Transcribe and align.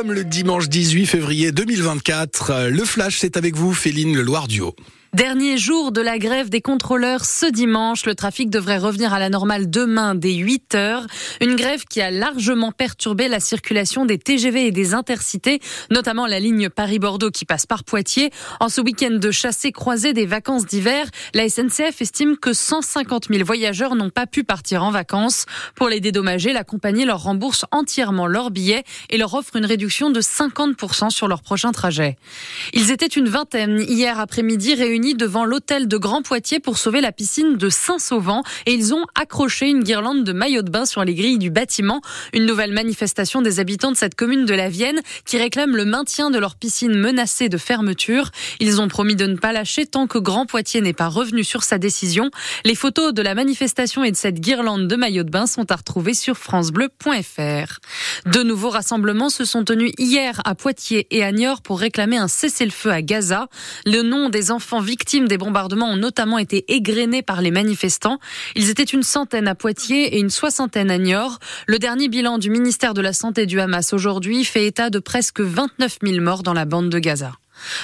sommes 0.00 0.12
le 0.12 0.24
dimanche 0.24 0.68
18 0.68 1.06
février 1.06 1.52
2024. 1.52 2.66
Le 2.68 2.84
flash, 2.84 3.18
c'est 3.20 3.36
avec 3.36 3.54
vous, 3.54 3.72
Féline 3.72 4.12
Le 4.16 4.22
Loir 4.22 4.48
Duo. 4.48 4.74
Dernier 5.14 5.58
jour 5.58 5.92
de 5.92 6.00
la 6.00 6.18
grève 6.18 6.50
des 6.50 6.60
contrôleurs 6.60 7.24
ce 7.24 7.46
dimanche. 7.46 8.04
Le 8.04 8.16
trafic 8.16 8.50
devrait 8.50 8.78
revenir 8.78 9.14
à 9.14 9.20
la 9.20 9.28
normale 9.28 9.70
demain 9.70 10.16
dès 10.16 10.34
8 10.34 10.74
heures. 10.74 11.06
Une 11.40 11.54
grève 11.54 11.84
qui 11.84 12.00
a 12.00 12.10
largement 12.10 12.72
perturbé 12.72 13.28
la 13.28 13.38
circulation 13.38 14.06
des 14.06 14.18
TGV 14.18 14.66
et 14.66 14.70
des 14.72 14.92
intercités, 14.92 15.60
notamment 15.92 16.26
la 16.26 16.40
ligne 16.40 16.68
Paris-Bordeaux 16.68 17.30
qui 17.30 17.44
passe 17.44 17.64
par 17.64 17.84
Poitiers. 17.84 18.32
En 18.58 18.68
ce 18.68 18.80
week-end 18.80 19.12
de 19.12 19.30
chassé 19.30 19.70
croisé 19.70 20.14
des 20.14 20.26
vacances 20.26 20.66
d'hiver, 20.66 21.06
la 21.32 21.48
SNCF 21.48 22.02
estime 22.02 22.36
que 22.36 22.52
150 22.52 23.28
000 23.30 23.44
voyageurs 23.44 23.94
n'ont 23.94 24.10
pas 24.10 24.26
pu 24.26 24.42
partir 24.42 24.82
en 24.82 24.90
vacances. 24.90 25.46
Pour 25.76 25.88
les 25.88 26.00
dédommager, 26.00 26.52
la 26.52 26.64
compagnie 26.64 27.04
leur 27.04 27.22
rembourse 27.22 27.66
entièrement 27.70 28.26
leurs 28.26 28.50
billets 28.50 28.82
et 29.10 29.16
leur 29.16 29.32
offre 29.34 29.54
une 29.54 29.66
réduction 29.66 30.10
de 30.10 30.20
50% 30.20 31.10
sur 31.10 31.28
leur 31.28 31.42
prochain 31.42 31.70
trajet. 31.70 32.16
Ils 32.72 32.90
étaient 32.90 33.06
une 33.06 33.28
vingtaine 33.28 33.78
hier 33.78 34.18
après-midi 34.18 34.74
réunis 34.74 35.03
devant 35.12 35.44
l'hôtel 35.44 35.86
de 35.88 35.98
Grand 35.98 36.22
Poitiers 36.22 36.60
pour 36.60 36.78
sauver 36.78 37.02
la 37.02 37.12
piscine 37.12 37.58
de 37.58 37.68
Saint-Sauvant 37.68 38.42
et 38.64 38.72
ils 38.72 38.94
ont 38.94 39.04
accroché 39.14 39.68
une 39.68 39.82
guirlande 39.82 40.24
de 40.24 40.32
maillots 40.32 40.62
de 40.62 40.70
bain 40.70 40.86
sur 40.86 41.04
les 41.04 41.14
grilles 41.14 41.36
du 41.36 41.50
bâtiment. 41.50 42.00
Une 42.32 42.46
nouvelle 42.46 42.72
manifestation 42.72 43.42
des 43.42 43.60
habitants 43.60 43.92
de 43.92 43.96
cette 43.96 44.14
commune 44.14 44.46
de 44.46 44.54
la 44.54 44.70
Vienne 44.70 45.02
qui 45.26 45.36
réclament 45.36 45.76
le 45.76 45.84
maintien 45.84 46.30
de 46.30 46.38
leur 46.38 46.56
piscine 46.56 46.96
menacée 46.96 47.50
de 47.50 47.58
fermeture. 47.58 48.30
Ils 48.60 48.80
ont 48.80 48.88
promis 48.88 49.14
de 49.14 49.26
ne 49.26 49.36
pas 49.36 49.52
lâcher 49.52 49.84
tant 49.84 50.06
que 50.06 50.16
Grand 50.16 50.46
Poitiers 50.46 50.80
n'est 50.80 50.94
pas 50.94 51.08
revenu 51.08 51.44
sur 51.44 51.64
sa 51.64 51.76
décision. 51.76 52.30
Les 52.64 52.74
photos 52.74 53.12
de 53.12 53.20
la 53.20 53.34
manifestation 53.34 54.04
et 54.04 54.10
de 54.10 54.16
cette 54.16 54.40
guirlande 54.40 54.88
de 54.88 54.96
maillots 54.96 55.24
de 55.24 55.30
bain 55.30 55.46
sont 55.46 55.70
à 55.70 55.76
retrouver 55.76 56.14
sur 56.14 56.38
francebleu.fr. 56.38 57.80
De 58.24 58.42
nouveaux 58.42 58.70
rassemblements 58.70 59.28
se 59.28 59.44
sont 59.44 59.64
tenus 59.64 59.92
hier 59.98 60.40
à 60.46 60.54
Poitiers 60.54 61.06
et 61.10 61.22
à 61.22 61.30
Niort 61.30 61.60
pour 61.60 61.78
réclamer 61.78 62.16
un 62.16 62.28
cessez-le-feu 62.28 62.90
à 62.90 63.02
Gaza. 63.02 63.48
Le 63.84 64.00
nom 64.00 64.30
des 64.30 64.50
enfants 64.50 64.80
victimes 64.80 64.93
des 65.28 65.38
bombardements 65.38 65.90
ont 65.90 65.96
notamment 65.96 66.38
été 66.38 66.64
égrenés 66.72 67.22
par 67.22 67.42
les 67.42 67.50
manifestants. 67.50 68.18
Ils 68.54 68.70
étaient 68.70 68.82
une 68.82 69.02
centaine 69.02 69.48
à 69.48 69.54
Poitiers 69.54 70.16
et 70.16 70.20
une 70.20 70.30
soixantaine 70.30 70.90
à 70.90 70.98
Niort. 70.98 71.38
Le 71.66 71.78
dernier 71.78 72.08
bilan 72.08 72.38
du 72.38 72.50
ministère 72.50 72.94
de 72.94 73.00
la 73.00 73.12
Santé 73.12 73.46
du 73.46 73.60
Hamas 73.60 73.92
aujourd'hui 73.92 74.44
fait 74.44 74.66
état 74.66 74.90
de 74.90 74.98
presque 74.98 75.40
29 75.40 75.98
000 76.02 76.20
morts 76.20 76.42
dans 76.42 76.54
la 76.54 76.64
bande 76.64 76.90
de 76.90 76.98
Gaza. 76.98 77.32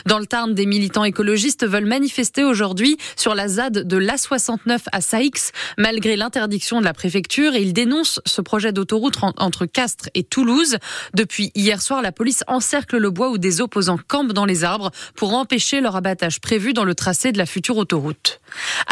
Dans 0.06 0.18
le 0.18 0.26
Tarn, 0.26 0.54
des 0.54 0.66
militants 0.66 1.04
écologistes 1.04 1.66
veulent 1.66 1.86
manifester 1.86 2.44
aujourd'hui 2.44 2.96
sur 3.16 3.34
la 3.34 3.48
ZAD 3.48 3.86
de 3.86 3.96
l'A69 3.96 4.80
à 4.92 5.00
Saïx, 5.00 5.52
malgré 5.78 6.16
l'interdiction 6.16 6.80
de 6.80 6.84
la 6.84 6.92
préfecture, 6.92 7.54
et 7.54 7.62
ils 7.62 7.72
dénoncent 7.72 8.20
ce 8.26 8.41
projet 8.41 8.72
d'autoroute 8.72 9.16
entre 9.36 9.66
Castres 9.66 10.08
et 10.14 10.22
Toulouse. 10.22 10.78
Depuis 11.14 11.50
hier 11.54 11.82
soir, 11.82 12.02
la 12.02 12.12
police 12.12 12.44
encercle 12.46 12.98
le 12.98 13.10
bois 13.10 13.30
où 13.30 13.38
des 13.38 13.60
opposants 13.60 13.98
campent 14.08 14.32
dans 14.32 14.44
les 14.44 14.64
arbres 14.64 14.91
pour 15.14 15.34
empêcher 15.34 15.80
leur 15.80 15.96
abattage 15.96 16.41
prévu 16.41 16.72
dans 16.72 16.84
le 16.84 16.94
tracé 16.94 17.32
de 17.32 17.38
la 17.38 17.46
future 17.46 17.76
autoroute. 17.76 18.41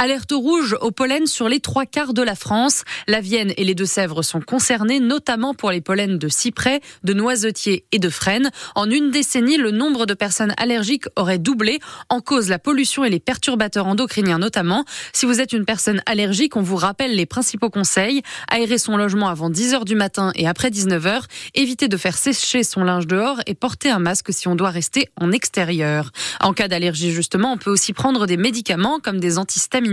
Alerte 0.01 0.31
rouge 0.31 0.77
au 0.81 0.93
pollen 0.93 1.27
sur 1.27 1.49
les 1.49 1.59
trois 1.59 1.85
quarts 1.85 2.15
de 2.15 2.23
la 2.23 2.37
France. 2.37 2.85
La 3.09 3.21
Vienne 3.21 3.53
et 3.57 3.65
les 3.65 3.75
Deux-Sèvres 3.75 4.23
sont 4.23 4.41
concernés, 4.41 5.01
notamment 5.01 5.55
pour 5.55 5.73
les 5.73 5.81
pollens 5.81 6.19
de 6.19 6.29
cyprès, 6.29 6.81
de 7.03 7.15
noisetier 7.15 7.85
et 7.91 7.99
de 7.99 8.09
frêne. 8.09 8.53
En 8.77 8.89
une 8.89 9.11
décennie, 9.11 9.57
le 9.57 9.73
nombre 9.73 10.07
de 10.07 10.15
personnes 10.15 10.55
allergiques 10.57 11.07
aurait 11.17 11.41
doublé. 11.41 11.81
En 12.11 12.21
cause, 12.21 12.49
la 12.49 12.61
pollution 12.61 13.03
et 13.03 13.11
les 13.11 13.19
perturbateurs 13.19 13.89
endocriniens 13.89 14.39
notamment. 14.39 14.85
Si 15.13 15.27
vous 15.27 15.41
êtes 15.41 15.53
une 15.53 15.65
personne 15.65 16.01
allergique, 16.07 16.55
on 16.55 16.63
vous 16.63 16.77
rappelle 16.77 17.17
les 17.17 17.27
principaux 17.27 17.69
conseils. 17.69 18.23
Aérer 18.53 18.79
son 18.79 18.97
logement 18.97 19.27
avant 19.27 19.51
10 19.51 19.75
heures 19.75 19.85
du 19.85 19.97
matin 19.97 20.31
et 20.37 20.47
après 20.47 20.71
19 20.71 21.07
heures. 21.07 21.27
Éviter 21.57 21.89
de 21.89 21.97
faire 21.97 22.17
sécher 22.17 22.63
son 22.63 22.85
linge 22.85 23.09
dehors 23.09 23.41
et 23.47 23.55
porter 23.57 23.91
un 23.91 23.99
masque 23.99 24.33
si 24.33 24.47
on 24.47 24.55
doit 24.55 24.71
rester 24.71 25.09
en 25.21 25.33
extérieur. 25.33 26.13
En 26.41 26.53
cas 26.53 26.69
d'allergie, 26.69 27.11
justement, 27.11 27.51
on 27.51 27.59
peut 27.59 27.73
aussi 27.73 27.93
prendre 27.93 28.27
des 28.27 28.37
médicaments 28.37 29.01
comme 29.03 29.19
des 29.19 29.39
antihistaminiques. 29.39 29.88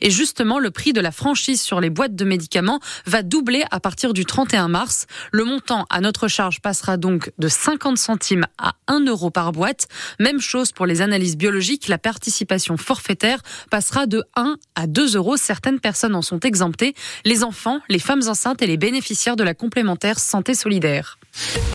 Et 0.00 0.10
justement, 0.10 0.58
le 0.58 0.70
prix 0.70 0.92
de 0.92 1.00
la 1.00 1.12
franchise 1.12 1.60
sur 1.60 1.80
les 1.80 1.90
boîtes 1.90 2.14
de 2.14 2.24
médicaments 2.24 2.80
va 3.06 3.22
doubler 3.22 3.64
à 3.70 3.80
partir 3.80 4.12
du 4.12 4.24
31 4.24 4.68
mars. 4.68 5.06
Le 5.32 5.44
montant 5.44 5.86
à 5.90 6.00
notre 6.00 6.28
charge 6.28 6.60
passera 6.60 6.96
donc 6.96 7.32
de 7.38 7.48
50 7.48 7.98
centimes 7.98 8.46
à 8.58 8.74
1 8.86 9.06
euro 9.06 9.30
par 9.30 9.52
boîte. 9.52 9.88
Même 10.18 10.40
chose 10.40 10.72
pour 10.72 10.86
les 10.86 11.02
analyses 11.02 11.36
biologiques. 11.36 11.88
La 11.88 11.98
participation 11.98 12.76
forfaitaire 12.76 13.40
passera 13.70 14.06
de 14.06 14.22
1 14.36 14.56
à 14.74 14.86
2 14.86 15.16
euros. 15.16 15.36
Certaines 15.36 15.80
personnes 15.80 16.14
en 16.14 16.22
sont 16.22 16.40
exemptées. 16.40 16.94
Les 17.24 17.44
enfants, 17.44 17.80
les 17.88 17.98
femmes 17.98 18.22
enceintes 18.26 18.62
et 18.62 18.66
les 18.66 18.76
bénéficiaires 18.76 19.36
de 19.36 19.44
la 19.44 19.54
complémentaire 19.54 20.18
santé 20.18 20.54
solidaire. 20.54 21.18